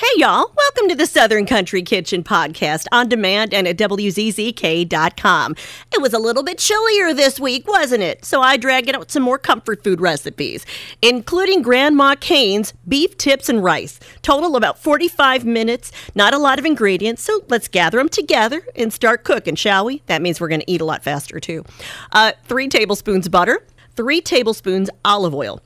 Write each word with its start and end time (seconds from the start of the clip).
Hey, 0.00 0.06
y'all. 0.14 0.52
Welcome 0.56 0.88
to 0.90 0.94
the 0.94 1.06
Southern 1.06 1.44
Country 1.44 1.82
Kitchen 1.82 2.22
podcast 2.22 2.86
on 2.92 3.08
demand 3.08 3.52
and 3.52 3.66
at 3.66 3.78
WZZK.com. 3.78 5.56
It 5.92 6.00
was 6.00 6.12
a 6.12 6.20
little 6.20 6.44
bit 6.44 6.58
chillier 6.58 7.12
this 7.12 7.40
week, 7.40 7.66
wasn't 7.66 8.04
it? 8.04 8.24
So 8.24 8.40
I 8.40 8.58
dragged 8.58 8.94
out 8.94 9.10
some 9.10 9.24
more 9.24 9.38
comfort 9.38 9.82
food 9.82 10.00
recipes, 10.00 10.64
including 11.02 11.62
Grandma 11.62 12.14
Cain's 12.14 12.74
beef 12.86 13.18
tips 13.18 13.48
and 13.48 13.64
rice. 13.64 13.98
Total 14.22 14.54
about 14.54 14.78
45 14.78 15.44
minutes, 15.44 15.90
not 16.14 16.32
a 16.32 16.38
lot 16.38 16.60
of 16.60 16.64
ingredients. 16.64 17.24
So 17.24 17.44
let's 17.48 17.66
gather 17.66 17.98
them 17.98 18.08
together 18.08 18.64
and 18.76 18.92
start 18.92 19.24
cooking, 19.24 19.56
shall 19.56 19.84
we? 19.84 20.04
That 20.06 20.22
means 20.22 20.40
we're 20.40 20.46
going 20.46 20.60
to 20.60 20.70
eat 20.70 20.80
a 20.80 20.84
lot 20.84 21.02
faster, 21.02 21.40
too. 21.40 21.64
Uh, 22.12 22.34
three 22.44 22.68
tablespoons 22.68 23.28
butter, 23.28 23.66
three 23.96 24.20
tablespoons 24.20 24.90
olive 25.04 25.34
oil, 25.34 25.60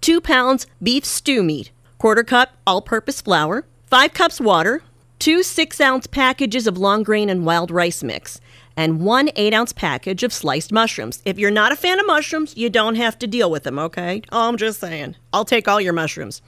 two 0.00 0.22
pounds 0.22 0.66
beef 0.82 1.04
stew 1.04 1.42
meat, 1.42 1.70
quarter 1.98 2.24
cup 2.24 2.56
all 2.66 2.80
purpose 2.80 3.20
flour 3.20 3.66
5 3.86 4.14
cups 4.14 4.40
water, 4.40 4.82
2 5.18 5.42
6 5.42 5.80
ounce 5.80 6.06
packages 6.06 6.66
of 6.66 6.78
long 6.78 7.02
grain 7.02 7.28
and 7.28 7.44
wild 7.44 7.70
rice 7.70 8.02
mix, 8.02 8.40
and 8.76 9.00
1 9.00 9.30
8 9.36 9.54
ounce 9.54 9.72
package 9.72 10.22
of 10.22 10.32
sliced 10.32 10.72
mushrooms. 10.72 11.20
If 11.24 11.38
you're 11.38 11.50
not 11.50 11.70
a 11.70 11.76
fan 11.76 12.00
of 12.00 12.06
mushrooms, 12.06 12.56
you 12.56 12.70
don't 12.70 12.94
have 12.94 13.18
to 13.18 13.26
deal 13.26 13.50
with 13.50 13.64
them, 13.64 13.78
okay? 13.78 14.22
Oh, 14.32 14.48
I'm 14.48 14.56
just 14.56 14.80
saying. 14.80 15.16
I'll 15.32 15.44
take 15.44 15.68
all 15.68 15.80
your 15.80 15.92
mushrooms. 15.92 16.40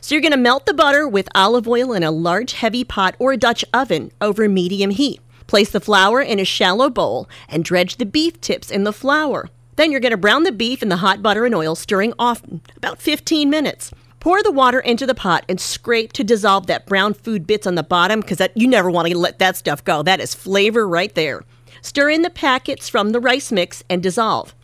So 0.00 0.14
you're 0.14 0.22
going 0.22 0.30
to 0.30 0.38
melt 0.38 0.64
the 0.64 0.72
butter 0.72 1.08
with 1.08 1.28
olive 1.34 1.68
oil 1.68 1.92
in 1.92 2.02
a 2.02 2.10
large 2.10 2.52
heavy 2.52 2.84
pot 2.84 3.16
or 3.18 3.32
a 3.32 3.36
Dutch 3.36 3.64
oven 3.74 4.12
over 4.20 4.48
medium 4.48 4.90
heat. 4.90 5.20
Place 5.48 5.70
the 5.70 5.80
flour 5.80 6.22
in 6.22 6.38
a 6.38 6.44
shallow 6.44 6.88
bowl 6.88 7.28
and 7.48 7.64
dredge 7.64 7.96
the 7.96 8.06
beef 8.06 8.40
tips 8.40 8.70
in 8.70 8.84
the 8.84 8.92
flour. 8.92 9.48
Then 9.74 9.90
you're 9.90 10.00
going 10.00 10.12
to 10.12 10.16
brown 10.16 10.44
the 10.44 10.52
beef 10.52 10.82
in 10.82 10.88
the 10.88 10.98
hot 10.98 11.20
butter 11.22 11.44
and 11.44 11.54
oil, 11.54 11.74
stirring 11.74 12.14
often, 12.18 12.60
about 12.76 13.00
15 13.00 13.50
minutes. 13.50 13.90
Pour 14.20 14.42
the 14.42 14.52
water 14.52 14.80
into 14.80 15.06
the 15.06 15.14
pot 15.14 15.46
and 15.48 15.58
scrape 15.58 16.12
to 16.12 16.22
dissolve 16.22 16.66
that 16.66 16.84
brown 16.84 17.14
food 17.14 17.46
bits 17.46 17.66
on 17.66 17.74
the 17.74 17.82
bottom 17.82 18.20
because 18.20 18.42
you 18.54 18.68
never 18.68 18.90
want 18.90 19.08
to 19.08 19.16
let 19.16 19.38
that 19.38 19.56
stuff 19.56 19.82
go. 19.82 20.02
That 20.02 20.20
is 20.20 20.34
flavor 20.34 20.86
right 20.86 21.14
there. 21.14 21.42
Stir 21.80 22.10
in 22.10 22.20
the 22.20 22.28
packets 22.28 22.86
from 22.86 23.12
the 23.12 23.20
rice 23.20 23.50
mix 23.50 23.82
and 23.88 24.02
dissolve. 24.02 24.54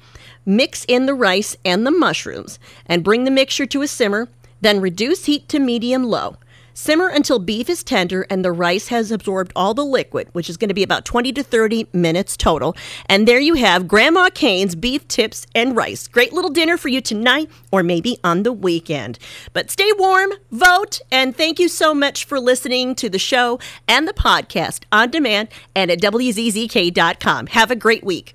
Mix 0.45 0.84
in 0.84 1.06
the 1.06 1.14
rice 1.14 1.56
and 1.64 1.86
the 1.86 1.91
mushrooms 1.91 2.58
and 2.84 3.03
bring 3.03 3.25
the 3.25 3.30
mixture 3.30 3.64
to 3.64 3.80
a 3.80 3.89
simmer, 3.89 4.28
then 4.61 4.83
reduce 4.83 5.25
heat 5.25 5.48
to 5.48 5.58
medium 5.58 6.05
low. 6.05 6.36
Simmer 6.78 7.08
until 7.08 7.38
beef 7.38 7.70
is 7.70 7.82
tender 7.82 8.27
and 8.28 8.44
the 8.44 8.52
rice 8.52 8.88
has 8.88 9.10
absorbed 9.10 9.50
all 9.56 9.72
the 9.72 9.82
liquid, 9.82 10.28
which 10.32 10.50
is 10.50 10.58
going 10.58 10.69
to 10.69 10.74
be 10.74 10.83
about 10.83 11.06
20 11.06 11.33
to 11.33 11.42
30 11.42 11.88
minutes 11.94 12.36
total. 12.36 12.77
And 13.06 13.27
there 13.27 13.41
you 13.41 13.55
have 13.55 13.88
Grandma 13.88 14.28
Cain's 14.28 14.74
beef 14.74 15.08
tips 15.08 15.46
and 15.55 15.74
rice. 15.74 16.06
Great 16.06 16.34
little 16.34 16.50
dinner 16.50 16.77
for 16.77 16.88
you 16.88 17.00
tonight 17.00 17.50
or 17.72 17.83
maybe 17.83 18.18
on 18.22 18.42
the 18.42 18.52
weekend. 18.52 19.18
But 19.55 19.70
stay 19.70 19.91
warm, 19.96 20.33
vote, 20.52 21.00
and 21.10 21.34
thank 21.34 21.58
you 21.58 21.68
so 21.68 21.94
much 21.94 22.27
for 22.27 22.38
listening 22.38 22.94
to 22.96 23.08
the 23.08 23.18
show 23.18 23.58
and 23.88 24.06
the 24.06 24.12
podcast 24.12 24.84
on 24.92 25.11
demand 25.11 25.48
and 25.74 25.90
at 25.90 26.02
WZZK.com. 26.02 27.46
Have 27.46 27.70
a 27.70 27.77
great 27.77 28.05
week. 28.05 28.24